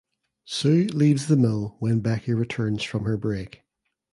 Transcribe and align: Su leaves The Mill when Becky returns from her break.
Su 0.45 0.87
leaves 0.87 1.27
The 1.27 1.35
Mill 1.37 1.75
when 1.77 1.99
Becky 1.99 2.33
returns 2.33 2.81
from 2.81 3.03
her 3.05 3.17
break. 3.17 3.61